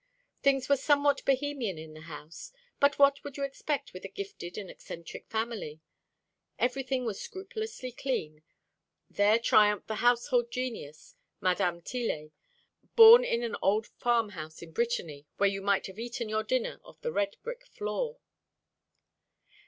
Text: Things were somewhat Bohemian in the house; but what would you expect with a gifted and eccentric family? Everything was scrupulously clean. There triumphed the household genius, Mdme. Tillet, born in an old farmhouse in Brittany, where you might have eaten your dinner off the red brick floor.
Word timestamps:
Things 0.41 0.67
were 0.67 0.77
somewhat 0.77 1.23
Bohemian 1.25 1.77
in 1.77 1.93
the 1.93 2.01
house; 2.01 2.51
but 2.79 2.97
what 2.97 3.23
would 3.23 3.37
you 3.37 3.43
expect 3.43 3.93
with 3.93 4.03
a 4.03 4.07
gifted 4.09 4.57
and 4.57 4.67
eccentric 4.67 5.27
family? 5.27 5.79
Everything 6.57 7.05
was 7.05 7.21
scrupulously 7.21 7.91
clean. 7.91 8.41
There 9.11 9.37
triumphed 9.37 9.85
the 9.87 9.97
household 10.01 10.49
genius, 10.49 11.13
Mdme. 11.39 11.83
Tillet, 11.85 12.31
born 12.95 13.23
in 13.23 13.43
an 13.43 13.57
old 13.61 13.85
farmhouse 13.85 14.63
in 14.63 14.71
Brittany, 14.71 15.27
where 15.37 15.49
you 15.49 15.61
might 15.61 15.85
have 15.85 15.99
eaten 15.99 16.27
your 16.27 16.41
dinner 16.43 16.81
off 16.83 16.99
the 17.01 17.11
red 17.13 17.35
brick 17.43 17.67
floor. 17.67 18.17